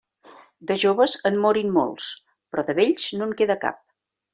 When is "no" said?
3.21-3.33